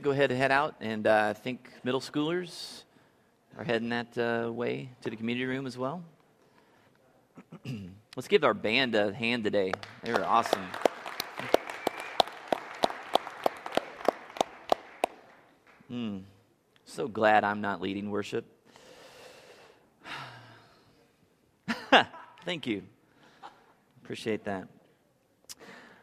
[0.00, 0.76] go ahead and head out.
[0.80, 2.84] And uh, I think middle schoolers
[3.58, 6.02] are heading that uh, way to the community room as well.
[8.16, 9.72] Let's give our band a hand today.
[10.02, 10.64] They were awesome.
[15.88, 16.18] Hmm.
[16.86, 18.46] So glad I'm not leading worship.
[22.44, 22.82] Thank you.
[24.02, 24.66] Appreciate that.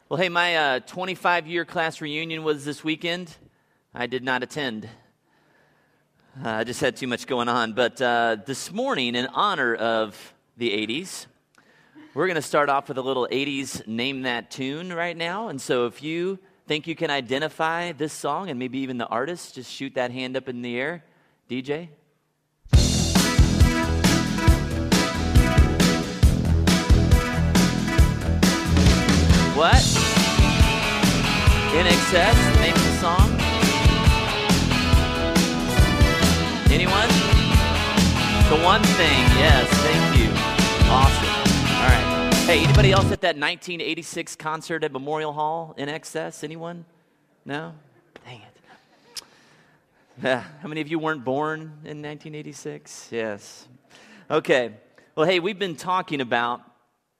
[0.08, 3.36] Well, hey, my 25 uh, year class reunion was this weekend.
[3.94, 4.88] I did not attend.
[6.44, 7.74] Uh, I just had too much going on.
[7.74, 11.26] But uh, this morning, in honor of the 80s,
[12.14, 15.48] we're going to start off with a little 80s name that tune right now.
[15.48, 16.38] And so if you
[16.68, 20.36] think you can identify this song and maybe even the artist, just shoot that hand
[20.36, 21.04] up in the air.
[21.50, 21.90] DJ?
[29.56, 29.76] What?
[31.74, 33.47] INXS, name of the song?
[36.80, 37.08] Anyone?
[38.50, 40.30] The one thing, yes, thank you.
[40.88, 41.26] Awesome.
[41.74, 42.34] All right.
[42.46, 46.44] Hey, anybody else at that 1986 concert at Memorial Hall INXS?
[46.44, 46.86] Anyone?
[47.46, 47.74] No?
[48.24, 49.24] Dang it.
[50.22, 50.44] Yeah.
[50.62, 53.10] How many of you weren't born in 1986?
[53.12, 53.68] Yes.
[54.30, 54.74] Okay.
[55.16, 56.62] Well, hey, we've been talking about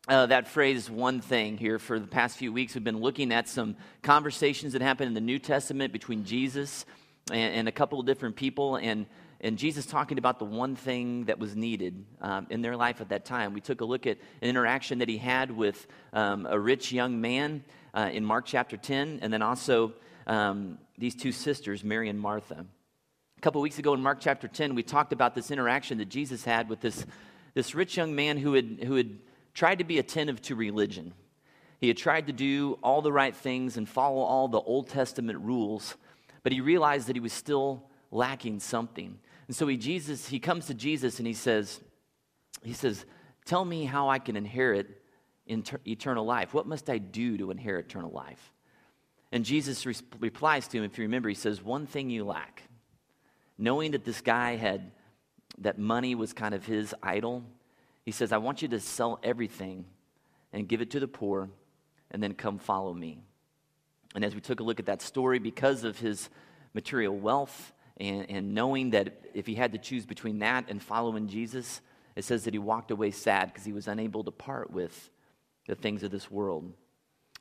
[0.08, 2.76] uh, that phrase, one thing, here for the past few weeks.
[2.76, 6.86] We've been looking at some conversations that happened in the New Testament between Jesus
[7.32, 9.08] and, and a couple of different people, and,
[9.40, 13.10] and Jesus talking about the one thing that was needed um, in their life at
[13.10, 13.54] that time.
[13.54, 17.22] We took a look at an interaction that he had with um, a rich young
[17.22, 17.64] man
[17.94, 19.94] uh, in Mark chapter 10, and then also
[20.26, 22.66] um, these two sisters, Mary and Martha.
[23.38, 26.44] A couple weeks ago in Mark chapter 10, we talked about this interaction that Jesus
[26.44, 27.06] had with this,
[27.54, 29.20] this rich young man who had, who had
[29.54, 31.14] tried to be attentive to religion.
[31.80, 35.40] He had tried to do all the right things and follow all the Old Testament
[35.40, 35.96] rules,
[36.42, 39.20] but he realized that he was still lacking something.
[39.48, 41.82] And so he, Jesus, he comes to Jesus and he says,
[42.64, 43.06] he says,
[43.46, 45.02] Tell me how I can inherit
[45.46, 46.54] inter- eternal life.
[46.54, 48.52] What must I do to inherit eternal life?
[49.32, 52.64] And Jesus re- replies to him, if you remember, he says, One thing you lack.
[53.58, 54.92] Knowing that this guy had,
[55.60, 57.44] that money was kind of his idol,
[58.06, 59.86] he says, I want you to sell everything
[60.54, 61.50] and give it to the poor
[62.12, 63.20] and then come follow me.
[64.16, 66.30] And as we took a look at that story, because of his
[66.74, 71.28] material wealth and, and knowing that if he had to choose between that and following
[71.28, 71.82] Jesus,
[72.16, 75.10] it says that he walked away sad because he was unable to part with
[75.68, 76.72] the things of this world.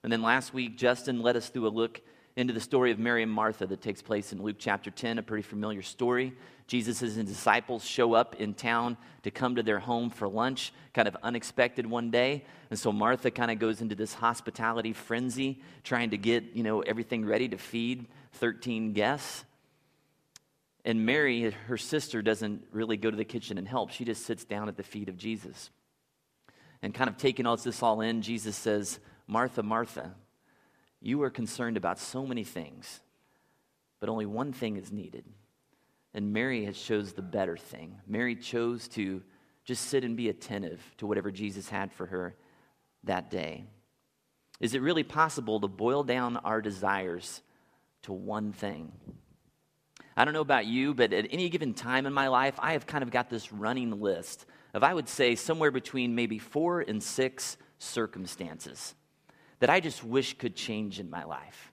[0.02, 2.00] And then last week, Justin led us through a look
[2.36, 5.22] into the story of Mary and Martha that takes place in Luke chapter 10, a
[5.22, 6.34] pretty familiar story.
[6.66, 10.74] Jesus and his disciples show up in town to come to their home for lunch,
[10.92, 12.44] kind of unexpected one day.
[12.68, 16.82] And so Martha kind of goes into this hospitality frenzy, trying to get, you know,
[16.82, 19.45] everything ready to feed 13 guests.
[20.86, 23.90] And Mary, her sister, doesn't really go to the kitchen and help.
[23.90, 25.70] She just sits down at the feet of Jesus.
[26.80, 30.14] And kind of taking all this all in, Jesus says, Martha, Martha,
[31.02, 33.00] you are concerned about so many things,
[33.98, 35.24] but only one thing is needed.
[36.14, 37.96] And Mary has chose the better thing.
[38.06, 39.22] Mary chose to
[39.64, 42.36] just sit and be attentive to whatever Jesus had for her
[43.02, 43.64] that day.
[44.60, 47.42] Is it really possible to boil down our desires
[48.02, 48.92] to one thing?
[50.16, 52.86] I don't know about you, but at any given time in my life, I have
[52.86, 57.02] kind of got this running list of, I would say, somewhere between maybe four and
[57.02, 58.94] six circumstances
[59.58, 61.72] that I just wish could change in my life.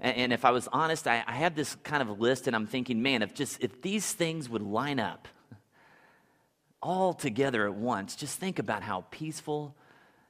[0.00, 3.22] And, if I was honest, I have this kind of list, and I'm thinking, man,
[3.22, 5.26] if just if these things would line up
[6.80, 9.74] all together at once, just think about how peaceful,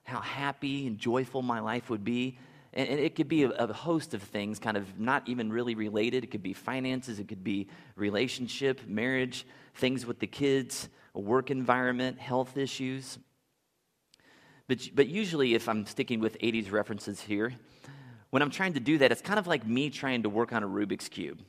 [0.05, 2.39] how happy and joyful my life would be.
[2.79, 6.23] And, it could be a, a host of things, kind of not even really related.
[6.23, 7.67] It could be finances, it could be
[7.97, 9.45] relationship, marriage,
[9.75, 13.19] things with the kids, a work environment, health issues.
[14.69, 17.53] But, but usually, if I'm sticking with 80s references here,
[18.31, 20.63] when I'm trying to do that, it's kind of like me trying to work on
[20.63, 21.41] a Rubik's Cube.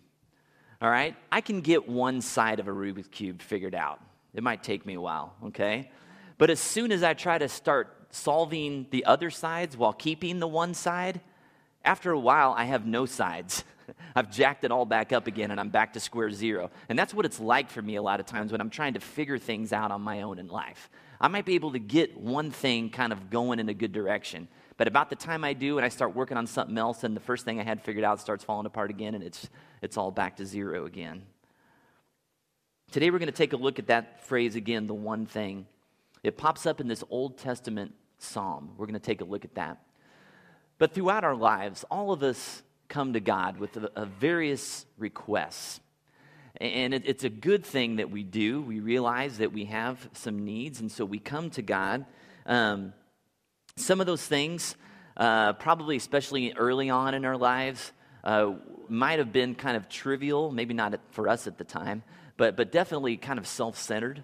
[0.81, 1.15] All right?
[1.31, 3.99] I can get one side of a Rubik's Cube figured out.
[4.33, 5.91] It might take me a while, okay?
[6.37, 10.47] But as soon as I try to start solving the other sides while keeping the
[10.47, 11.21] one side,
[11.83, 13.63] after a while, I have no sides.
[14.15, 16.71] I've jacked it all back up again and I'm back to square zero.
[16.89, 18.99] And that's what it's like for me a lot of times when I'm trying to
[18.99, 20.89] figure things out on my own in life.
[21.21, 24.47] I might be able to get one thing kind of going in a good direction.
[24.77, 27.21] But about the time I do and I start working on something else, and the
[27.21, 29.49] first thing I had figured out starts falling apart again, and it's,
[29.81, 31.23] it's all back to zero again.
[32.91, 35.67] Today we're going to take a look at that phrase again, the one thing.
[36.23, 38.71] It pops up in this Old Testament psalm.
[38.77, 39.81] We're going to take a look at that.
[40.77, 45.79] But throughout our lives, all of us come to God with a, a various requests.
[46.59, 48.61] And it, it's a good thing that we do.
[48.61, 52.05] We realize that we have some needs, and so we come to God.
[52.45, 52.93] Um,
[53.75, 54.75] some of those things,
[55.15, 57.91] uh, probably especially early on in our lives,
[58.23, 58.53] uh,
[58.89, 62.03] might have been kind of trivial, maybe not for us at the time,
[62.35, 64.23] but, but definitely kind of self centered.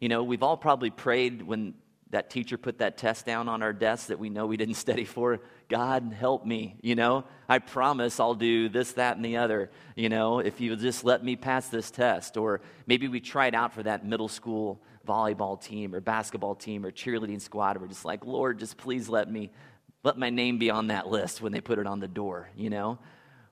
[0.00, 1.74] You know, we've all probably prayed when
[2.10, 5.04] that teacher put that test down on our desk that we know we didn't study
[5.04, 5.40] for.
[5.68, 7.24] God, help me, you know?
[7.48, 11.22] I promise I'll do this, that, and the other, you know, if you just let
[11.22, 12.36] me pass this test.
[12.36, 16.90] Or maybe we tried out for that middle school volleyball team or basketball team or
[16.90, 17.80] cheerleading squad.
[17.80, 19.50] We're just like, Lord, just please let me,
[20.02, 22.70] let my name be on that list when they put it on the door, you
[22.70, 22.98] know?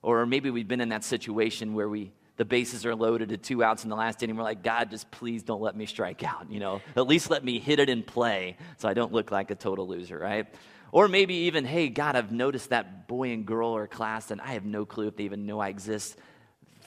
[0.02, 3.62] Or maybe we've been in that situation where we, the bases are loaded at two
[3.62, 4.36] outs in the last inning.
[4.36, 6.50] We're like, God, just please don't let me strike out.
[6.50, 9.50] You know, at least let me hit it in play so I don't look like
[9.50, 10.46] a total loser, right?
[10.92, 14.52] Or maybe even, hey, God, I've noticed that boy and girl or class, and I
[14.52, 16.16] have no clue if they even know I exist.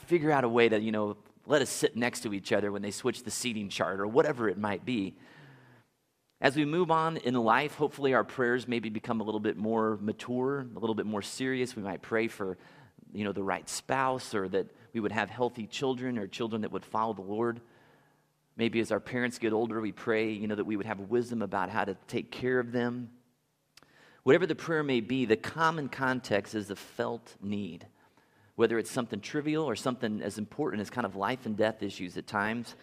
[0.08, 2.82] Figure out a way to, you know, let us sit next to each other when
[2.82, 5.16] they switch the seating chart or whatever it might be.
[6.40, 10.00] As we move on in life, hopefully our prayers maybe become a little bit more
[10.02, 11.76] mature, a little bit more serious.
[11.76, 12.58] We might pray for,
[13.14, 16.72] you know, the right spouse or that we would have healthy children or children that
[16.72, 17.62] would follow the Lord.
[18.58, 21.42] Maybe as our parents get older, we pray, you know, that we would have wisdom
[21.42, 23.10] about how to take care of them.
[24.24, 27.88] Whatever the prayer may be, the common context is the felt need.
[28.56, 32.18] Whether it's something trivial or something as important as kind of life and death issues
[32.18, 32.76] at times,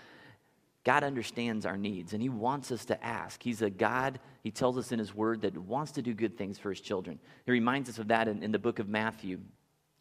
[0.83, 3.43] God understands our needs and He wants us to ask.
[3.43, 6.59] He's a God, He tells us in His Word, that wants to do good things
[6.59, 7.21] for His children.
[7.45, 9.39] He reminds us of that in, in the book of Matthew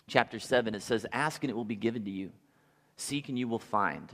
[0.08, 2.32] chapter 7, it says, Ask and it will be given to you,
[2.96, 4.12] seek and you will find,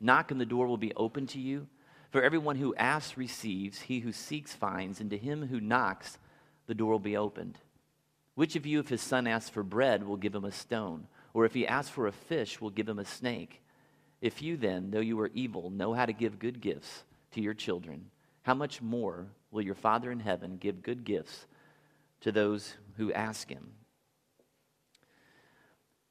[0.00, 1.66] knock and the door will be open to you.
[2.10, 6.18] For everyone who asks receives, he who seeks finds, and to him who knocks,
[6.66, 7.58] the door will be opened.
[8.34, 11.06] Which of you, if his son asks for bread, will give him a stone?
[11.34, 13.62] Or if he asks for a fish, will give him a snake?
[14.20, 17.54] If you then, though you are evil, know how to give good gifts to your
[17.54, 18.10] children,
[18.42, 21.46] how much more will your Father in heaven give good gifts
[22.22, 23.72] to those who ask him?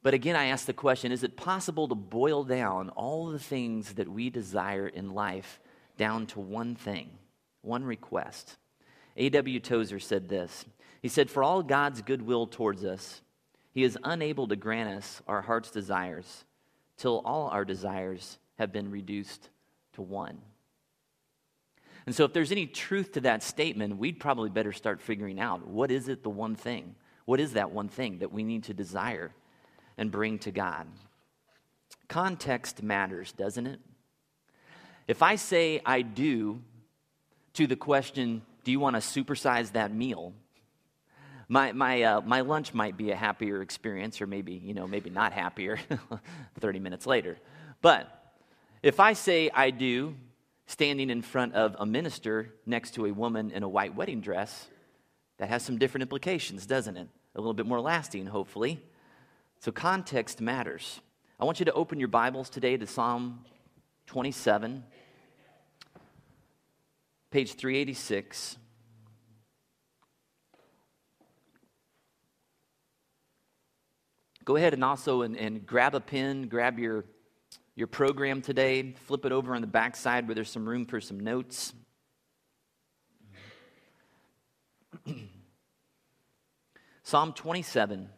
[0.10, 3.94] But again, I ask the question is it possible to boil down all the things
[3.94, 5.60] that we desire in life
[5.98, 7.12] down to one thing,
[7.62, 8.58] one request?
[9.18, 9.60] A.W.
[9.60, 10.66] Tozer said this
[11.04, 13.22] He said, For all God's goodwill towards us,
[13.72, 16.44] He is unable to grant us our heart's desires
[16.98, 19.50] till all our desires have been reduced
[19.94, 20.40] to one.
[22.08, 25.68] And so, if there's any truth to that statement, we'd probably better start figuring out
[25.68, 26.96] what is it, the one thing?
[27.26, 29.34] What is that one thing that we need to desire?
[30.00, 30.88] And bring to God.
[32.07, 33.80] Context matters, doesn't it?
[35.07, 36.62] If I say I do
[37.54, 40.34] to the question, do you want to supersize that meal?
[41.50, 45.10] My, my, uh, my lunch might be a happier experience, or maybe, you know, maybe
[45.10, 45.80] not happier
[46.60, 47.38] 30 minutes later.
[47.81, 48.07] But
[48.81, 50.16] if I say I do,
[50.68, 54.68] standing in front of a minister next to a woman in a white wedding dress,
[55.40, 57.07] that has some different implications, doesn't it?
[57.36, 58.80] A little bit more lasting, hopefully.
[59.62, 61.02] So, context matters.
[61.38, 63.44] I want you to open your Bibles today to Psalm
[64.08, 64.86] 27,
[67.30, 68.56] page 386.
[74.46, 77.04] Go ahead and also and, and grab a pen, grab your,
[77.76, 81.01] your program today, flip it over on the back side where there's some room for
[81.01, 81.74] some notes.
[87.04, 88.10] Psalm 27.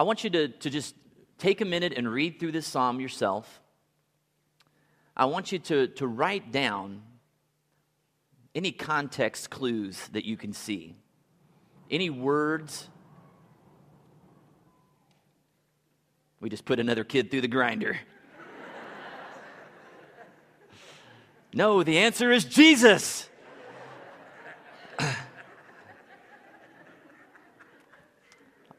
[0.00, 0.94] I want you to, to just
[1.36, 3.60] take a minute and read through this psalm yourself.
[5.14, 7.02] I want you to, to write down
[8.54, 10.96] any context clues that you can see,
[11.90, 12.88] any words.
[16.40, 17.98] We just put another kid through the grinder.
[21.52, 23.28] no, the answer is Jesus.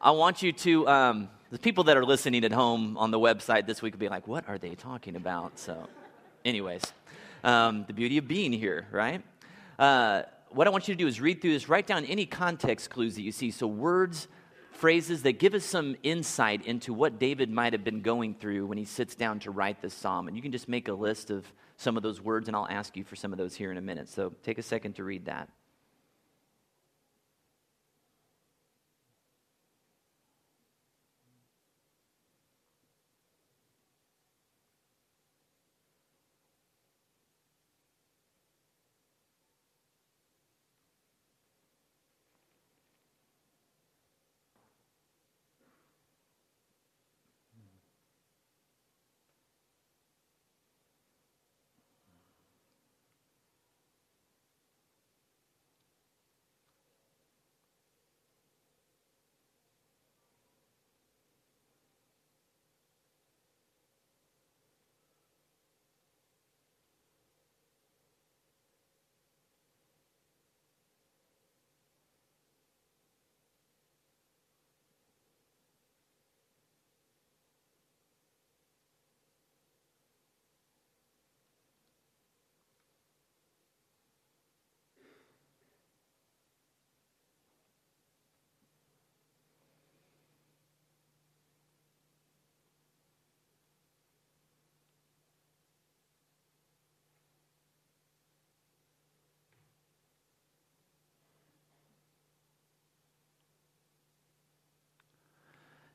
[0.03, 3.67] I want you to, um, the people that are listening at home on the website
[3.67, 5.60] this week will be like, what are they talking about?
[5.60, 5.88] So,
[6.43, 6.81] anyways,
[7.43, 9.22] um, the beauty of being here, right?
[9.77, 12.89] Uh, what I want you to do is read through this, write down any context
[12.89, 13.51] clues that you see.
[13.51, 14.27] So, words,
[14.72, 18.79] phrases that give us some insight into what David might have been going through when
[18.79, 20.27] he sits down to write this psalm.
[20.27, 21.46] And you can just make a list of
[21.77, 23.81] some of those words, and I'll ask you for some of those here in a
[23.81, 24.10] minute.
[24.10, 25.48] So, take a second to read that.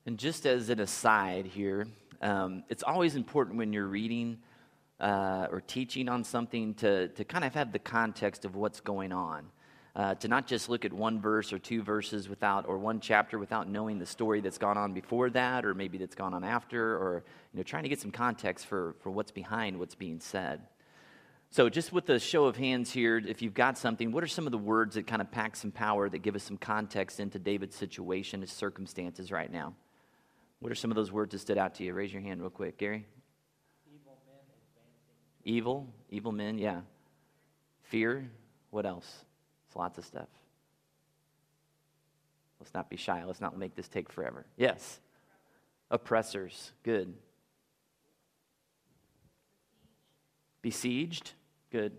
[0.06, 1.88] And just as an aside here,
[2.22, 4.38] um, it's always important when you're reading
[5.00, 9.12] uh, or teaching on something to, to kind of have the context of what's going
[9.12, 9.46] on.
[9.96, 13.38] Uh, to not just look at one verse or two verses without, or one chapter
[13.38, 16.96] without knowing the story that's gone on before that, or maybe that's gone on after,
[16.96, 20.60] or you know, trying to get some context for, for what's behind what's being said.
[21.50, 24.44] So, just with the show of hands here, if you've got something, what are some
[24.44, 27.38] of the words that kind of pack some power that give us some context into
[27.38, 29.75] David's situation, his circumstances right now?
[30.60, 31.92] What are some of those words that stood out to you?
[31.92, 33.06] Raise your hand real quick, Gary.
[33.86, 35.44] Evil men advancing.
[35.44, 36.80] Evil, evil men, yeah.
[37.82, 38.30] Fear.
[38.70, 39.25] What else?
[39.68, 40.28] It's lots of stuff.
[42.58, 43.22] Let's not be shy.
[43.25, 44.46] Let's not make this take forever.
[44.56, 44.98] Yes.
[45.90, 46.72] Oppressors.
[46.82, 47.14] Good.
[50.62, 51.32] Besieged.
[51.70, 51.92] Good.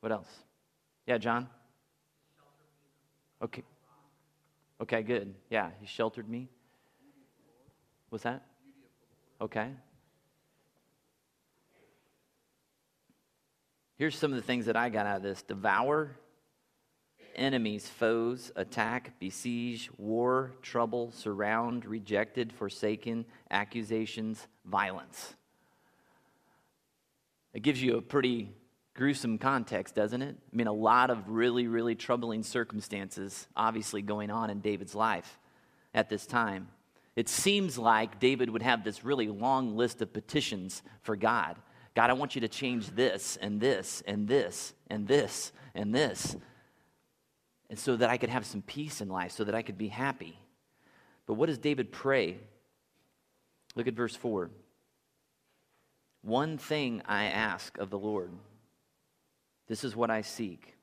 [0.00, 0.28] What else?
[1.06, 1.48] Yeah, John?
[3.42, 3.62] Okay.
[4.80, 5.34] Okay, good.
[5.50, 6.48] Yeah, he sheltered me.
[8.08, 8.42] What's that?
[9.40, 9.70] Okay.
[13.96, 16.16] Here's some of the things that I got out of this devour,
[17.36, 25.34] enemies, foes, attack, besiege, war, trouble, surround, rejected, forsaken, accusations, violence.
[27.52, 28.54] It gives you a pretty
[28.94, 30.36] gruesome context, doesn't it?
[30.52, 35.38] I mean, a lot of really, really troubling circumstances obviously going on in David's life
[35.94, 36.68] at this time.
[37.16, 41.56] It seems like David would have this really long list of petitions for God.
[41.94, 46.36] God, I want you to change this and this and this and this and this.
[47.68, 49.88] And so that I could have some peace in life, so that I could be
[49.88, 50.38] happy.
[51.26, 52.38] But what does David pray?
[53.76, 54.50] Look at verse 4.
[56.22, 58.30] One thing I ask of the Lord
[59.70, 60.74] this is what I seek,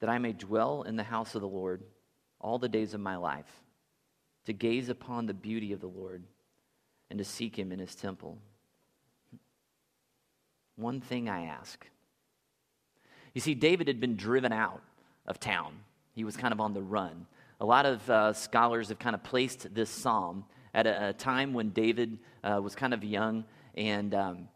[0.00, 1.84] that I may dwell in the house of the Lord
[2.40, 3.62] all the days of my life,
[4.46, 6.24] to gaze upon the beauty of the Lord
[7.08, 8.38] and to seek him in his temple.
[10.74, 11.86] One thing I ask.
[13.32, 14.82] You see, David had been driven out
[15.24, 15.74] of town,
[16.16, 17.28] he was kind of on the run.
[17.60, 21.54] A lot of uh, scholars have kind of placed this psalm at a, a time
[21.54, 23.44] when David uh, was kind of young
[23.76, 24.12] and.
[24.16, 24.48] Um,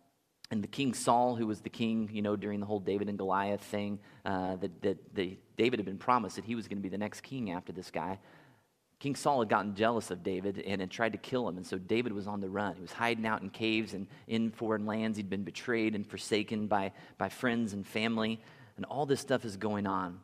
[0.50, 3.18] and the king Saul, who was the king, you know, during the whole David and
[3.18, 6.82] Goliath thing, uh, that, that the, David had been promised that he was going to
[6.82, 8.18] be the next king after this guy.
[8.98, 11.78] King Saul had gotten jealous of David and had tried to kill him, and so
[11.78, 12.74] David was on the run.
[12.74, 15.18] He was hiding out in caves and in foreign lands.
[15.18, 18.40] He'd been betrayed and forsaken by, by friends and family,
[18.76, 20.18] and all this stuff is going on.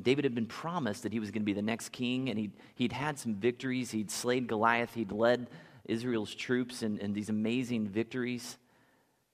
[0.00, 2.52] David had been promised that he was going to be the next king, and he'd,
[2.76, 3.90] he'd had some victories.
[3.90, 5.48] He'd slayed Goliath, he'd led
[5.84, 8.58] Israel's troops and, and these amazing victories.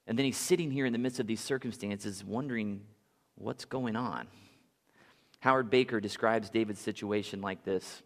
[0.07, 2.83] And then he's sitting here in the midst of these circumstances, wondering
[3.35, 4.29] what's going on.
[5.41, 8.03] Howard Baker describes David's situation like this.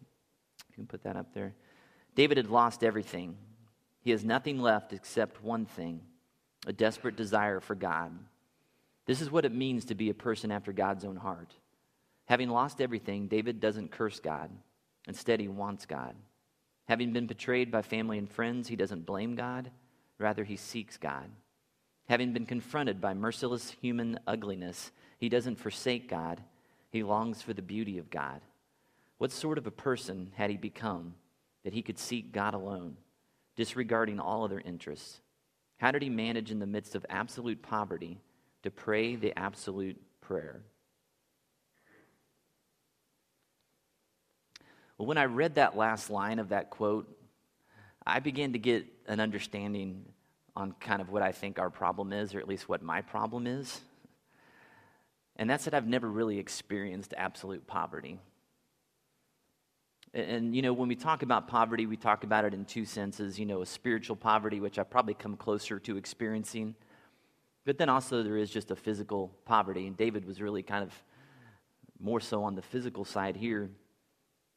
[0.69, 1.53] You can put that up there.
[2.15, 3.37] David had lost everything.
[4.01, 6.01] He has nothing left except one thing
[6.67, 8.11] a desperate desire for God.
[9.07, 11.55] This is what it means to be a person after God's own heart.
[12.25, 14.51] Having lost everything, David doesn't curse God.
[15.07, 16.15] Instead, he wants God.
[16.91, 19.71] Having been betrayed by family and friends, he doesn't blame God,
[20.17, 21.29] rather, he seeks God.
[22.09, 26.43] Having been confronted by merciless human ugliness, he doesn't forsake God,
[26.89, 28.41] he longs for the beauty of God.
[29.19, 31.15] What sort of a person had he become
[31.63, 32.97] that he could seek God alone,
[33.55, 35.21] disregarding all other interests?
[35.77, 38.19] How did he manage in the midst of absolute poverty
[38.63, 40.61] to pray the absolute prayer?
[45.01, 47.09] Well, when I read that last line of that quote,
[48.05, 50.05] I began to get an understanding
[50.55, 53.47] on kind of what I think our problem is, or at least what my problem
[53.47, 53.81] is.
[55.37, 58.19] And that's that I've never really experienced absolute poverty.
[60.13, 62.85] And, and, you know, when we talk about poverty, we talk about it in two
[62.85, 63.39] senses.
[63.39, 66.75] You know, a spiritual poverty, which I've probably come closer to experiencing.
[67.65, 69.87] But then also there is just a physical poverty.
[69.87, 70.93] And David was really kind of
[71.99, 73.71] more so on the physical side here.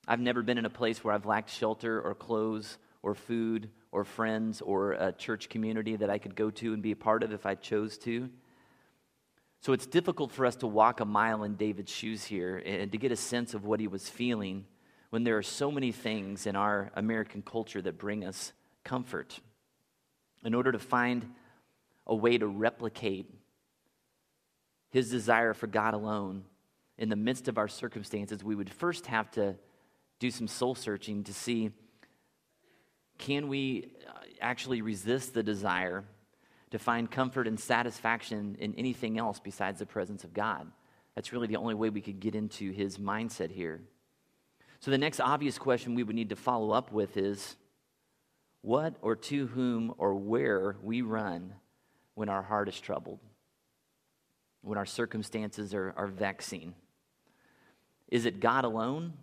[0.07, 4.05] I've never been in a place where I've lacked shelter or clothes or food or
[4.05, 7.33] friends or a church community that I could go to and be a part of
[7.33, 8.29] if I chose to.
[9.61, 12.99] So it's difficult for us to walk a mile in David's shoes here and to
[12.99, 14.67] get a sense of what he was feeling
[15.09, 19.39] when there are so many things in our American culture that bring us comfort.
[20.45, 21.33] In order to find
[22.07, 23.33] a way to replicate
[24.91, 26.45] his desire for God alone
[26.99, 29.57] in the midst of our circumstances, we would first have to
[30.18, 31.71] do some soul searching to see
[33.18, 36.04] can we uh, actually resist the desire
[36.71, 40.71] to find comfort and satisfaction in anything else besides the presence of God?
[41.14, 43.80] That's really the only way we could get into his mindset here.
[44.80, 47.56] So, the next obvious question we would need to follow up with is
[48.61, 51.54] what or to whom or where we run
[52.14, 53.21] when our heart is troubled,
[54.62, 56.75] when our circumstances are, are vexing.
[58.09, 59.14] Is it God alone?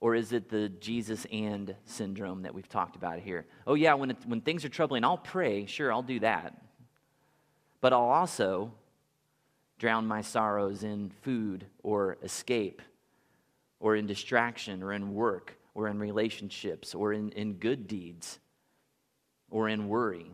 [0.00, 3.46] Or is it the Jesus and syndrome that we've talked about here?
[3.66, 5.66] Oh, yeah, when, it, when things are troubling, I'll pray.
[5.66, 6.56] Sure, I'll do that.
[7.82, 8.72] But I'll also
[9.78, 12.80] drown my sorrows in food or escape
[13.78, 18.38] or in distraction or in work or in relationships or in, in good deeds
[19.50, 20.30] or in worry.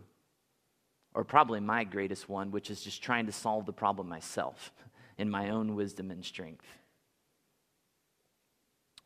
[1.14, 4.72] Or probably my greatest one, which is just trying to solve the problem myself
[5.18, 6.66] in my own wisdom and strength.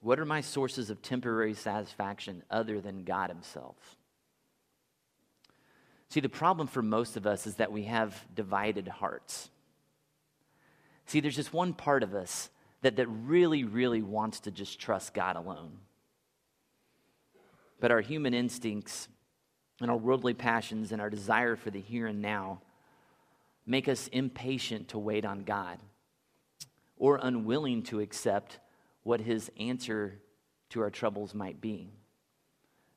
[0.01, 3.77] What are my sources of temporary satisfaction other than God Himself?
[6.09, 9.51] See, the problem for most of us is that we have divided hearts.
[11.07, 12.51] See, there's just one part of us
[12.83, 15.73] that, that really, really wants to just trust God alone.
[17.79, 19.09] But our human instincts
[19.81, 22.61] and our worldly passions and our desire for the here and now
[23.67, 25.79] make us impatient to wait on God
[26.97, 28.59] or unwilling to accept
[29.03, 30.21] what His answer
[30.71, 31.91] to our troubles might be,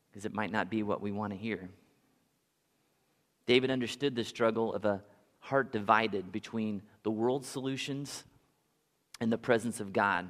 [0.10, 1.70] because it might not be what we want to hear.
[3.46, 5.04] David understood the struggle of a
[5.40, 8.24] heart divided between the world's solutions
[9.20, 10.30] and the presence of God.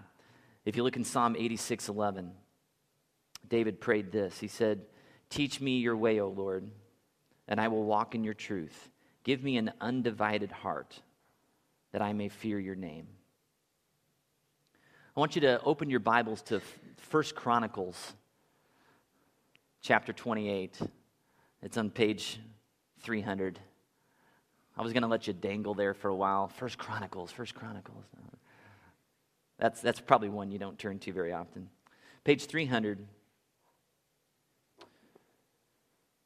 [0.66, 2.32] If you look in Psalm 86 11,
[3.48, 4.40] David prayed this.
[4.40, 4.82] He said,
[5.30, 6.70] Teach me your way, O Lord,
[7.48, 8.90] and I will walk in your truth.
[9.24, 11.02] Give me an undivided heart
[11.92, 13.08] that I may fear your name.
[15.16, 16.60] I want you to open your Bibles to
[16.98, 18.14] First Chronicles
[19.84, 20.80] chapter 28.
[21.62, 22.40] It's on page
[23.04, 23.60] 300.
[24.76, 26.48] I was going to let you dangle there for a while.
[26.48, 28.04] First Chronicles, First Chronicles.
[29.60, 31.70] That's, that's probably one you don't turn to very often.
[32.24, 33.06] Page 300.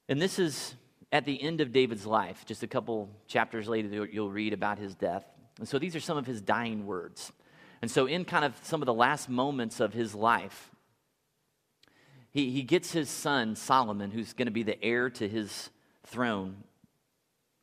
[0.07, 0.75] And this is
[1.11, 2.45] at the end of David's life.
[2.45, 5.25] Just a couple chapters later, you'll read about his death.
[5.59, 7.33] And so these are some of his dying words.
[7.81, 10.71] And so, in kind of some of the last moments of his life,
[12.31, 15.69] he, he gets his son, Solomon, who's going to be the heir to his
[16.03, 16.63] throne.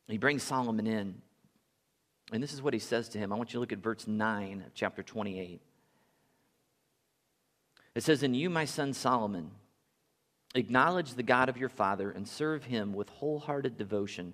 [0.07, 1.21] He brings Solomon in.
[2.31, 3.31] And this is what he says to him.
[3.31, 5.61] I want you to look at verse 9 of chapter 28.
[7.95, 9.51] It says, And you, my son Solomon,
[10.53, 14.33] acknowledge the God of your father and serve him with wholehearted devotion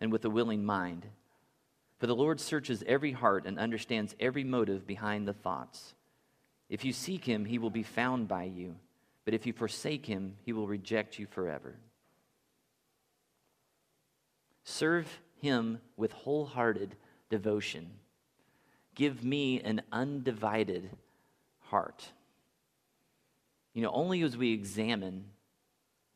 [0.00, 1.06] and with a willing mind.
[2.02, 5.94] For the Lord searches every heart and understands every motive behind the thoughts.
[6.68, 8.74] If you seek him, he will be found by you.
[9.24, 11.76] But if you forsake him, he will reject you forever.
[14.64, 15.06] Serve
[15.42, 16.96] him with wholehearted
[17.30, 17.88] devotion.
[18.96, 20.90] Give me an undivided
[21.60, 22.04] heart.
[23.74, 25.26] You know, only as we examine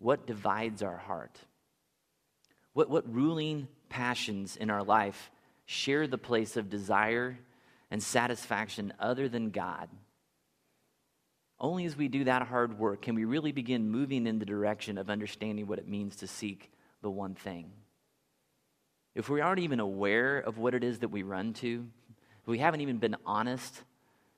[0.00, 1.38] what divides our heart,
[2.72, 5.30] what, what ruling passions in our life
[5.66, 7.38] share the place of desire
[7.90, 9.88] and satisfaction other than God.
[11.58, 14.98] Only as we do that hard work can we really begin moving in the direction
[14.98, 16.70] of understanding what it means to seek
[17.02, 17.70] the one thing
[19.16, 21.86] if we aren't even aware of what it is that we run to,
[22.42, 23.82] if we haven't even been honest,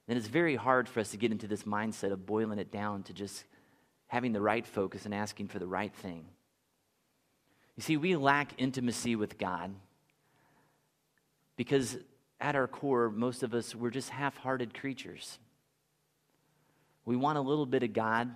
[0.06, 3.02] then it's very hard for us to get into this mindset of boiling it down
[3.02, 3.44] to just
[4.06, 6.24] having the right focus and asking for the right thing.
[7.76, 9.74] You see, we lack intimacy with God
[11.58, 11.98] because
[12.40, 15.40] at our core, most of us, we're just half hearted creatures.
[17.04, 18.30] We want a little bit of God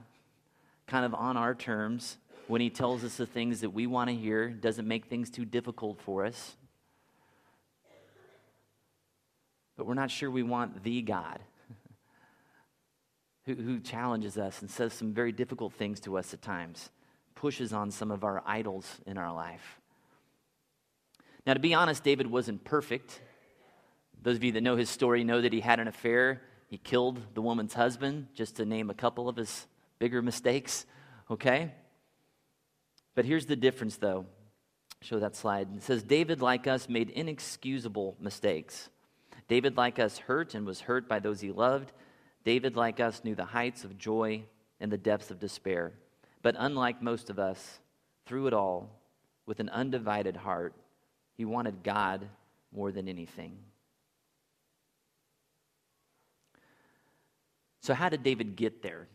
[0.88, 4.16] kind of on our terms, when He tells us the things that we want to
[4.16, 6.56] hear, doesn't make things too difficult for us.
[9.76, 11.38] But we're not sure we want the God
[13.46, 16.90] who, who challenges us and says some very difficult things to us at times,
[17.36, 19.80] pushes on some of our idols in our life.
[21.46, 23.20] Now, to be honest, David wasn't perfect.
[24.22, 26.42] Those of you that know his story know that he had an affair.
[26.68, 29.66] He killed the woman's husband, just to name a couple of his
[29.98, 30.86] bigger mistakes,
[31.30, 31.72] okay?
[33.14, 34.26] But here's the difference, though.
[35.00, 35.68] Show that slide.
[35.76, 38.88] It says, David, like us, made inexcusable mistakes.
[39.48, 41.92] David, like us, hurt and was hurt by those he loved.
[42.44, 44.44] David, like us, knew the heights of joy
[44.80, 45.92] and the depths of despair.
[46.40, 47.80] But unlike most of us,
[48.26, 48.88] through it all,
[49.44, 50.74] with an undivided heart,
[51.36, 52.28] he wanted God
[52.72, 53.58] more than anything.
[57.80, 59.08] So, how did David get there?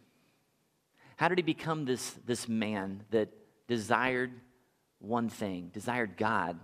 [1.15, 3.30] How did he become this, this man that
[3.67, 4.32] desired
[4.99, 6.60] one thing, desired God.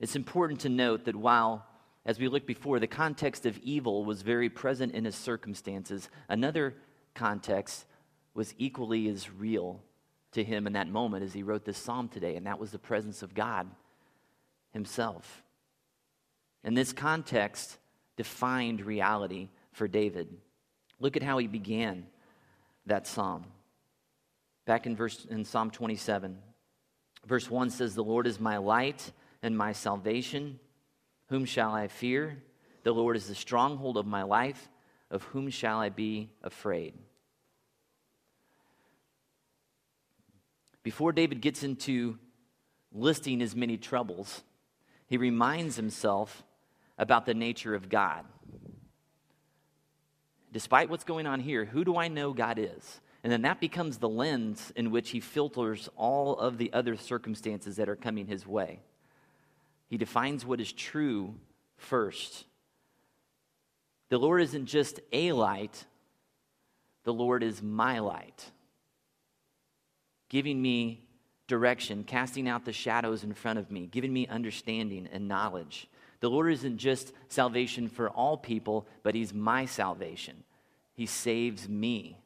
[0.00, 1.64] It's important to note that while
[2.06, 6.08] as we looked before, the context of evil was very present in his circumstances.
[6.28, 6.74] Another
[7.14, 7.84] context
[8.32, 9.82] was equally as real
[10.32, 12.78] to him in that moment as he wrote this psalm today, and that was the
[12.78, 13.68] presence of God
[14.72, 15.42] himself.
[16.64, 17.78] And this context
[18.16, 20.28] defined reality for David.
[21.00, 22.06] Look at how he began
[22.86, 23.44] that psalm.
[24.66, 26.36] Back in verse in Psalm 27,
[27.24, 29.12] verse 1 says, "The Lord is my light
[29.42, 30.58] and my salvation;
[31.28, 32.42] whom shall I fear?
[32.82, 34.68] The Lord is the stronghold of my life;
[35.10, 36.94] of whom shall I be afraid?"
[40.88, 42.18] Before David gets into
[42.92, 44.42] listing his many troubles,
[45.06, 46.42] he reminds himself
[46.96, 48.24] about the nature of God.
[50.50, 53.02] Despite what's going on here, who do I know God is?
[53.22, 57.76] And then that becomes the lens in which he filters all of the other circumstances
[57.76, 58.80] that are coming his way.
[59.90, 61.34] He defines what is true
[61.76, 62.46] first.
[64.08, 65.84] The Lord isn't just a light,
[67.04, 68.52] the Lord is my light,
[70.28, 71.04] giving me
[71.46, 75.88] direction, casting out the shadows in front of me, giving me understanding and knowledge.
[76.20, 80.44] The Lord isn't just salvation for all people, but He's my salvation.
[80.94, 82.18] He saves me.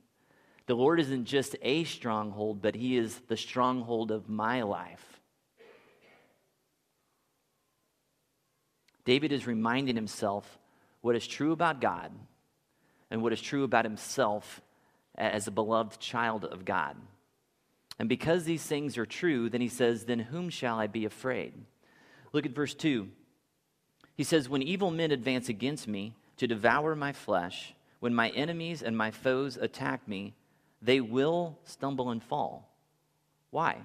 [0.66, 5.20] The Lord isn't just a stronghold, but He is the stronghold of my life.
[9.04, 10.58] David is reminding himself
[11.00, 12.12] what is true about God
[13.10, 14.60] and what is true about himself
[15.16, 16.96] as a beloved child of God.
[18.02, 21.52] And because these things are true, then he says, Then whom shall I be afraid?
[22.32, 23.08] Look at verse 2.
[24.16, 28.82] He says, When evil men advance against me to devour my flesh, when my enemies
[28.82, 30.34] and my foes attack me,
[30.82, 32.68] they will stumble and fall.
[33.50, 33.76] Why?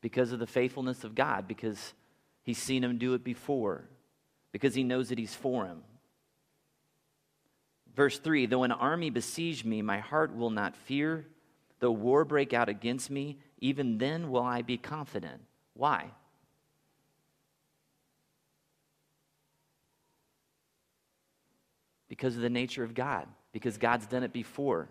[0.00, 1.92] Because of the faithfulness of God, because
[2.50, 3.84] he's seen him do it before,
[4.50, 5.82] because he knows that he's for him.
[7.94, 11.26] Verse 3 Though an army besiege me, my heart will not fear.
[11.78, 15.40] Though war break out against me, even then will I be confident.
[15.74, 16.10] Why?
[22.08, 24.88] Because of the nature of God, because God's done it before,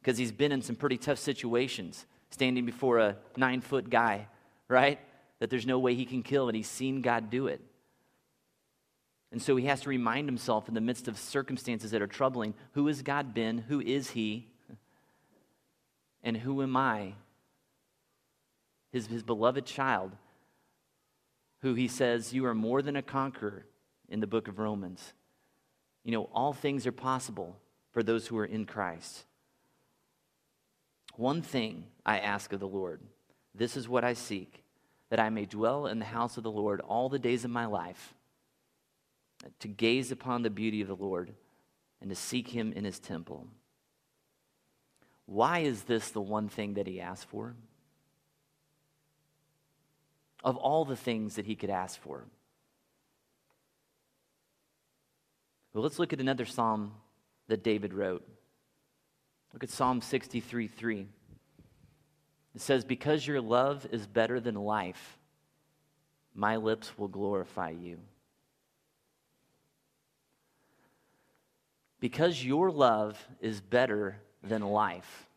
[0.00, 4.28] because He's been in some pretty tough situations, standing before a nine foot guy,
[4.68, 5.00] right?
[5.40, 7.60] That there's no way He can kill, and He's seen God do it.
[9.32, 12.54] And so he has to remind himself in the midst of circumstances that are troubling
[12.72, 13.58] who has God been?
[13.58, 14.48] Who is he?
[16.22, 17.14] And who am I?
[18.92, 20.12] His, his beloved child,
[21.62, 23.64] who he says, You are more than a conqueror
[24.08, 25.12] in the book of Romans.
[26.04, 27.56] You know, all things are possible
[27.92, 29.24] for those who are in Christ.
[31.16, 33.00] One thing I ask of the Lord,
[33.54, 34.59] this is what I seek,
[35.10, 37.66] that I may dwell in the house of the Lord all the days of my
[37.66, 38.14] life
[39.58, 41.34] to gaze upon the beauty of the Lord
[42.00, 43.46] and to seek him in his temple.
[45.26, 47.54] Why is this the one thing that he asked for?
[50.42, 52.24] Of all the things that he could ask for.
[55.72, 56.94] Well, let's look at another psalm
[57.48, 58.26] that David wrote.
[59.52, 61.06] Look at Psalm 63 3.
[62.54, 65.18] It says, Because your love is better than life,
[66.34, 67.98] my lips will glorify you.
[72.00, 75.28] because your love is better than life,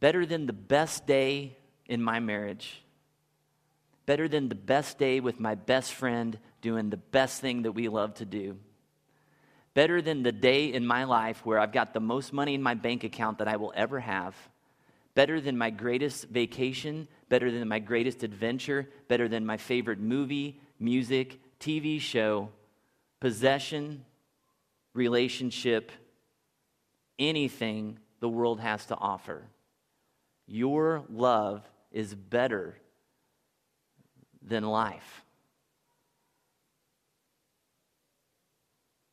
[0.00, 2.82] better than the best day in my marriage,
[4.06, 7.88] better than the best day with my best friend doing the best thing that we
[7.88, 8.58] love to do.
[9.72, 12.74] Better than the day in my life where I've got the most money in my
[12.74, 14.36] bank account that I will ever have.
[15.14, 20.60] Better than my greatest vacation, better than my greatest adventure, better than my favorite movie,
[20.80, 22.50] music, TV show,
[23.20, 24.04] possession,
[24.92, 25.92] relationship,
[27.18, 29.42] anything the world has to offer.
[30.46, 32.76] Your love is better
[34.42, 35.24] than life.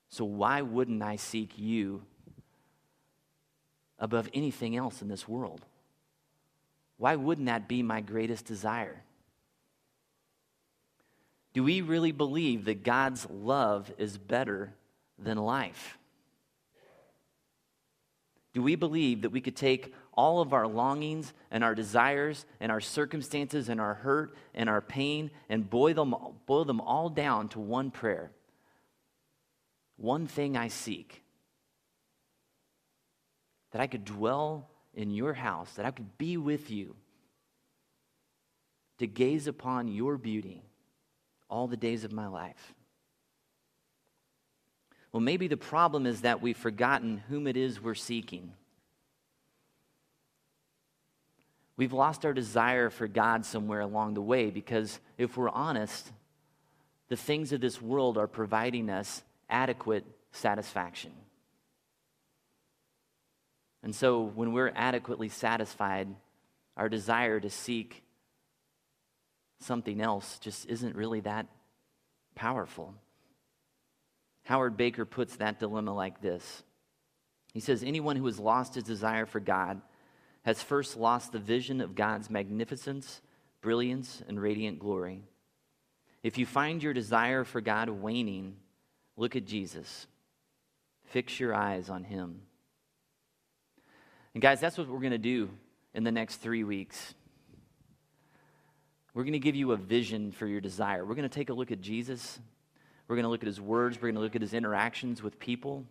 [0.09, 2.03] So, why wouldn't I seek you
[3.97, 5.65] above anything else in this world?
[7.01, 9.01] Why wouldn't that be my greatest desire?
[11.51, 14.75] Do we really believe that God's love is better
[15.17, 15.97] than life?
[18.53, 22.71] Do we believe that we could take all of our longings and our desires and
[22.71, 26.13] our circumstances and our hurt and our pain and boil them,
[26.45, 28.29] boil them all down to one prayer?
[29.97, 31.23] One thing I seek
[33.71, 36.95] that I could dwell in your house, that I could be with you,
[38.97, 40.63] to gaze upon your beauty
[41.49, 42.73] all the days of my life.
[45.11, 48.53] Well, maybe the problem is that we've forgotten whom it is we're seeking.
[51.75, 56.11] We've lost our desire for God somewhere along the way because if we're honest,
[57.09, 61.11] the things of this world are providing us adequate satisfaction.
[63.83, 66.07] And so when we're adequately satisfied,
[66.77, 68.03] our desire to seek
[69.59, 71.47] something else just isn't really that
[72.35, 72.93] powerful.
[74.43, 76.63] Howard Baker puts that dilemma like this
[77.53, 79.81] He says, Anyone who has lost his desire for God
[80.43, 83.21] has first lost the vision of God's magnificence,
[83.61, 85.21] brilliance, and radiant glory.
[86.23, 88.55] If you find your desire for God waning,
[89.17, 90.07] look at Jesus.
[91.05, 92.41] Fix your eyes on him.
[94.33, 95.49] And guys, that's what we're going to do
[95.93, 97.13] in the next three weeks.
[99.13, 101.05] We're going to give you a vision for your desire.
[101.05, 102.39] We're going to take a look at Jesus.
[103.07, 103.97] We're going to look at his words.
[103.97, 105.85] We're going to look at his interactions with people.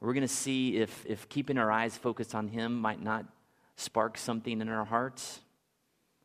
[0.00, 3.24] We're going to see if, if keeping our eyes focused on him might not
[3.76, 5.40] spark something in our hearts,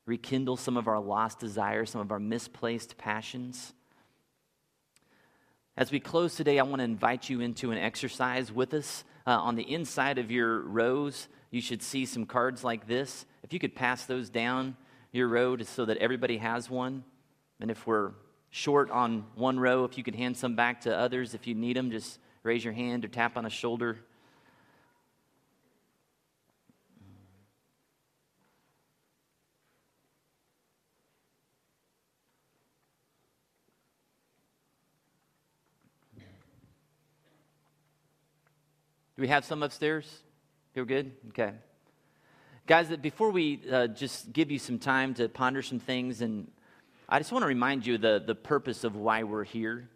[0.05, 3.73] rekindle some of our lost desires, some of our misplaced passions.
[5.75, 9.03] As we close today, I want to invite you into an exercise with us.
[9.25, 13.25] Uh, on the inside of your rows, you should see some cards like this.
[13.41, 14.77] If you could pass those down
[15.12, 17.03] your row so that everybody has one.
[17.59, 18.12] And if we're
[18.51, 21.75] short on one row, if you could hand some back to others if you need
[21.75, 23.97] them, just raise your hand or tap on a shoulder.
[39.23, 40.05] We have some upstairs?
[40.75, 41.13] You're good?
[41.29, 41.53] Okay.
[42.67, 46.51] Guys, before we uh, just give you some time to ponder some things, and
[47.07, 49.88] I just want to remind you the, the purpose of why we're here.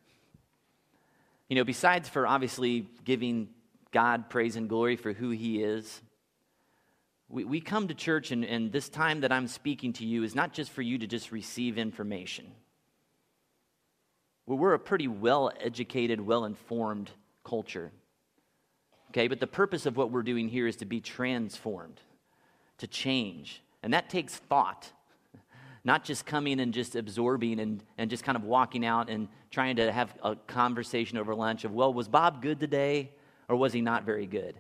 [1.50, 3.50] You know, besides for obviously giving
[3.92, 6.02] God praise and glory for who He is,
[7.28, 10.36] we, we come to church, and, and this time that I'm speaking to you is
[10.36, 12.50] not just for you to just receive information.
[14.46, 17.12] Well, we're a pretty well educated, well informed
[17.44, 17.92] culture.
[19.12, 22.02] Okay, but the purpose of what we're doing here is to be transformed,
[22.80, 23.62] to change.
[23.82, 24.92] And that takes thought,
[25.84, 29.78] not just coming and just absorbing and, and just kind of walking out and trying
[29.78, 33.12] to have a conversation over lunch of, well, was Bob good today
[33.48, 34.60] or was he not very good?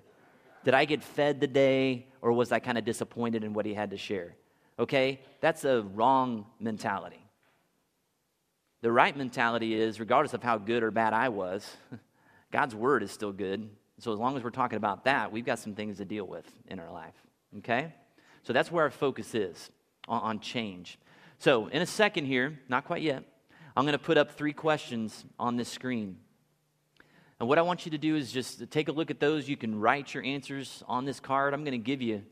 [0.63, 3.91] Did I get fed today or was I kind of disappointed in what he had
[3.91, 4.35] to share?
[4.79, 7.23] Okay, that's a wrong mentality.
[8.81, 11.67] The right mentality is, regardless of how good or bad I was,
[12.51, 15.59] God's word is still good so as long as we're talking about that, we've got
[15.59, 17.15] some things to deal with in our life.
[17.59, 17.93] Okay?
[18.43, 19.71] So that's where our focus is
[20.07, 20.99] on, on change.
[21.39, 23.23] So in a second here, not quite yet,
[23.75, 26.17] I'm going to put up three questions on this screen.
[27.39, 29.47] And what I want you to do is just take a look at those.
[29.47, 31.53] You can write your answers on this card.
[31.53, 32.23] I'm going to give you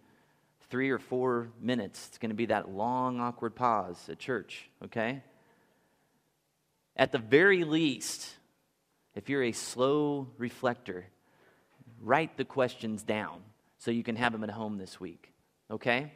[0.69, 2.07] three or four minutes.
[2.07, 5.21] It's going to be that long, awkward pause at church, okay?
[6.95, 8.33] At the very least,
[9.13, 11.05] if you're a slow reflector,
[12.05, 13.41] write the questions down
[13.79, 15.33] so you can have them at home this week.
[15.71, 16.11] Okay?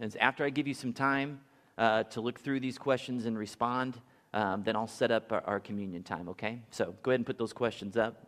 [0.00, 1.40] And after I give you some time
[1.76, 4.00] uh, to look through these questions and respond,
[4.32, 6.28] um, then I'll set up our, our communion time.
[6.30, 6.62] Okay?
[6.70, 8.26] So go ahead and put those questions up.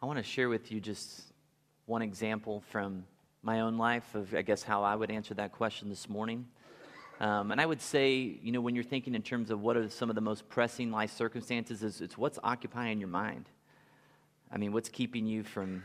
[0.00, 1.22] I want to share with you just
[1.86, 3.04] one example from
[3.42, 6.46] my own life of, I guess, how I would answer that question this morning.
[7.18, 9.88] Um, and I would say, you know, when you're thinking in terms of what are
[9.88, 13.48] some of the most pressing life circumstances, is it's what's occupying your mind.
[14.52, 15.82] I mean, what's keeping you from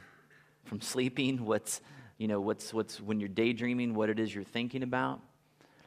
[0.65, 1.43] from sleeping?
[1.43, 1.81] What's
[2.19, 3.95] you know, what's what's when you're daydreaming?
[3.95, 5.21] What it is you're thinking about?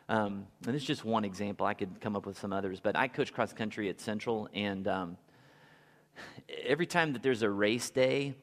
[0.09, 1.65] Um, and is just one example.
[1.65, 4.89] I could come up with some others, but I coach cross country at Central, and
[4.89, 5.17] um,
[6.65, 8.35] every time that there's a race day,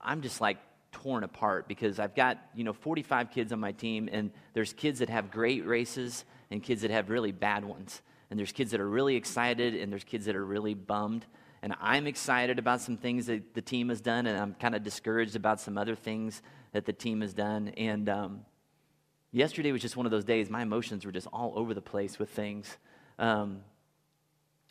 [0.00, 0.58] I'm just like
[0.92, 5.00] torn apart because I've got, you know, 45 kids on my team, and there's kids
[5.00, 8.00] that have great races and kids that have really bad ones.
[8.30, 11.26] And there's kids that are really excited, and there's kids that are really bummed.
[11.62, 14.82] And I'm excited about some things that the team has done, and I'm kind of
[14.82, 16.42] discouraged about some other things
[16.72, 17.68] that the team has done.
[17.76, 18.40] And um,
[19.32, 20.50] yesterday was just one of those days.
[20.50, 22.76] My emotions were just all over the place with things.
[23.18, 23.60] Um,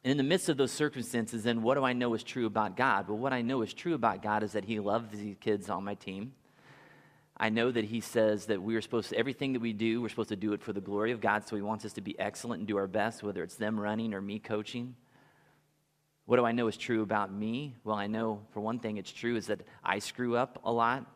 [0.06, 2.78] and in the midst of those circumstances, then what do I know is true about
[2.78, 3.08] God?
[3.08, 5.84] Well, what I know is true about God is that He loves these kids on
[5.84, 6.34] my team.
[7.36, 10.10] I know that He says that we are supposed to, everything that we do, we're
[10.10, 11.48] supposed to do it for the glory of God.
[11.48, 14.14] So He wants us to be excellent and do our best, whether it's them running
[14.14, 14.94] or me coaching.
[16.28, 17.74] What do I know is true about me?
[17.84, 21.12] Well, I know for one thing, it's true is that I screw up a lot.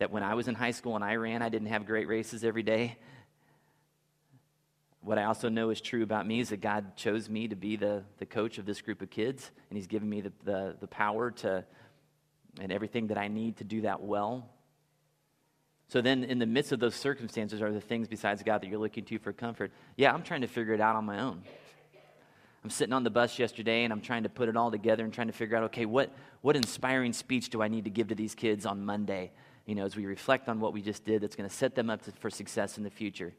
[0.00, 2.42] That when I was in high school and I ran, I didn't have great races
[2.42, 2.98] every day.
[5.02, 7.76] What I also know is true about me is that God chose me to be
[7.76, 10.86] the, the coach of this group of kids, and He's given me the, the, the
[10.86, 11.64] power to,
[12.60, 14.48] and everything that I need to do that well.
[15.88, 18.78] So then, in the midst of those circumstances, are the things besides God that you're
[18.78, 19.72] looking to for comfort?
[19.96, 21.42] Yeah, I'm trying to figure it out on my own.
[22.64, 25.12] I'm sitting on the bus yesterday and I'm trying to put it all together and
[25.12, 28.14] trying to figure out, okay, what, what inspiring speech do I need to give to
[28.14, 29.32] these kids on Monday?
[29.66, 31.90] You know, as we reflect on what we just did that's going to set them
[31.90, 33.34] up to, for success in the future.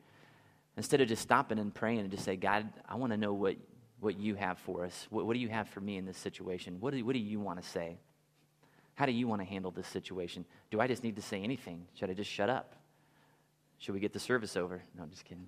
[0.76, 3.58] Instead of just stopping and praying and just say, God, I want to know what,
[4.00, 5.08] what you have for us.
[5.10, 6.78] What, what do you have for me in this situation?
[6.80, 7.98] What do, what do you want to say?
[8.96, 10.46] How do you want to handle this situation?
[10.72, 11.86] Do I just need to say anything?
[11.96, 12.76] Should I just shut up?
[13.78, 14.82] Should we get the service over?
[14.96, 15.48] No, I'm just kidding.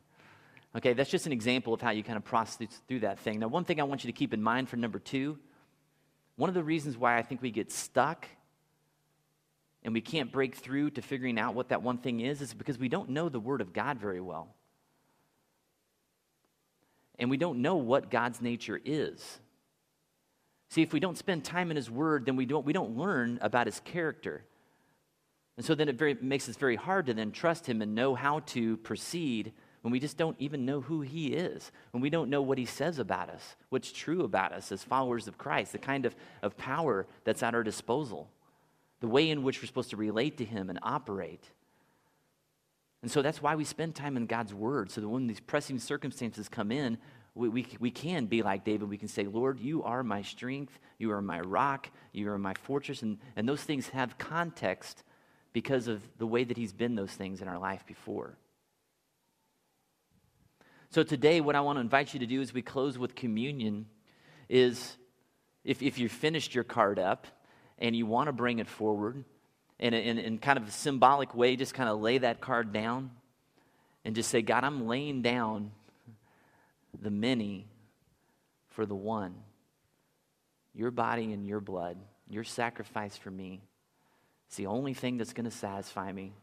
[0.76, 3.40] Okay, that's just an example of how you kind of process through that thing.
[3.40, 5.38] Now, one thing I want you to keep in mind for number two
[6.38, 8.28] one of the reasons why I think we get stuck
[9.84, 12.78] and we can't break through to figuring out what that one thing is is because
[12.78, 14.54] we don't know the Word of God very well
[17.20, 19.40] and we don't know what God's nature is.
[20.70, 23.40] See, if we don't spend time in His Word, then we don't, we don't learn
[23.42, 24.44] about His character.
[25.58, 28.16] And so then it very, makes it very hard to then trust Him and know
[28.16, 32.30] how to proceed when we just don't even know who He is, when we don't
[32.30, 35.78] know what He says about us, what's true about us as followers of Christ, the
[35.78, 38.30] kind of, of power that's at our disposal,
[39.00, 41.52] the way in which we're supposed to relate to Him and operate.
[43.06, 45.78] And so that's why we spend time in God's Word, so that when these pressing
[45.78, 46.98] circumstances come in,
[47.36, 48.90] we, we, we can be like David.
[48.90, 52.56] We can say, Lord, you are my strength, you are my rock, you are my
[52.64, 53.04] fortress.
[53.04, 55.04] And, and those things have context
[55.54, 58.40] because of the way that He's been those things in our life before.
[60.90, 63.86] So today, what I want to invite you to do as we close with communion
[64.50, 64.98] is
[65.64, 67.28] if, if you finished your card up
[67.78, 69.24] and you want to bring it forward,
[69.80, 73.12] in, in, in kind of a symbolic way, just kind of lay that card down
[74.04, 75.72] and just say, God, I'm laying down
[77.02, 77.68] the many
[78.70, 79.36] for the one.
[80.74, 81.98] Your body and your blood,
[82.30, 83.62] your sacrifice for me.
[84.48, 86.34] It's the only thing that's going to satisfy me,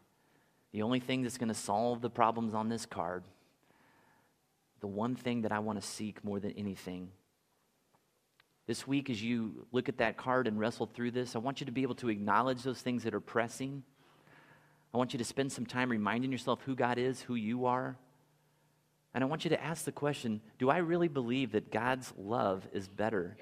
[0.73, 3.25] the only thing that's going to solve the problems on this card,
[4.81, 7.11] the one thing that I want to seek more than anything.
[8.67, 11.67] This week, as you look at that card and wrestle through this, I want you
[11.67, 13.83] to be able to acknowledge those things that are pressing.
[14.95, 17.97] I want you to spend some time reminding yourself who God is, who you are.
[19.15, 22.67] And I want you to ask the question Do I really believe that God's love
[22.73, 23.37] is better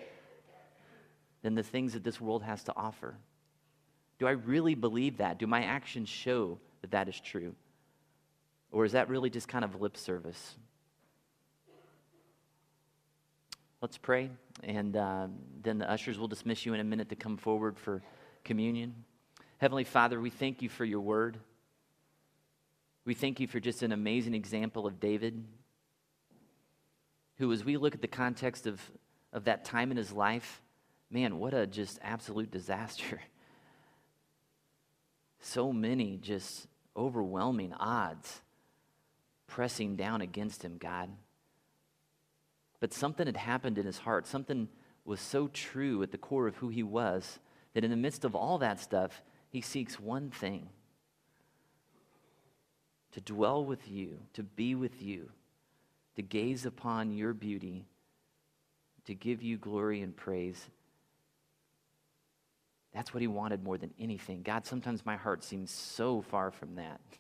[1.43, 3.17] than the things that this world has to offer?
[4.19, 5.39] Do I really believe that?
[5.39, 7.55] Do my actions show that that is true?
[8.73, 10.57] Or is that really just kind of lip service?
[13.81, 14.31] Let's pray,
[14.63, 15.27] and uh,
[15.63, 18.03] then the ushers will dismiss you in a minute to come forward for
[18.45, 18.95] communion.
[19.59, 21.39] Heavenly Father, we thank you for your word.
[23.05, 25.45] We thank you for just an amazing example of David,
[27.37, 28.81] who, as we look at the context of,
[29.33, 30.63] of that time in his life,
[31.11, 33.21] man, what a just absolute disaster.
[35.43, 38.43] So many just overwhelming odds
[39.47, 41.11] pressing down against him, God.
[42.81, 44.27] But something had happened in his heart.
[44.27, 44.69] Something
[45.05, 47.39] was so true at the core of who he was
[47.75, 50.69] that in the midst of all that stuff, he seeks one thing
[53.13, 55.29] to dwell with you, to be with you,
[56.17, 57.85] to gaze upon your beauty,
[59.05, 60.69] to give you glory and praise.
[62.95, 64.43] That's what he wanted more than anything.
[64.43, 67.01] God, sometimes my heart seems so far from that.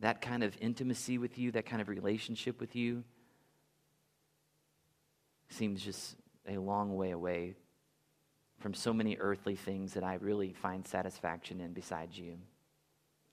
[0.00, 3.04] That kind of intimacy with you, that kind of relationship with you,
[5.52, 6.16] seems just
[6.48, 7.54] a long way away
[8.58, 12.38] from so many earthly things that I really find satisfaction in besides you.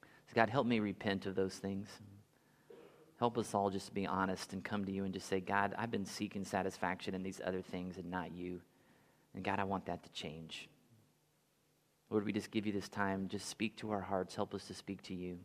[0.02, 1.88] So, God, help me repent of those things.
[3.20, 5.92] Help us all just be honest and come to you and just say, God, I've
[5.92, 8.62] been seeking satisfaction in these other things and not you.
[9.34, 10.70] And God, I want that to change.
[12.10, 13.28] Lord, we just give you this time.
[13.28, 14.36] Just speak to our hearts.
[14.36, 15.38] Help us to speak to you.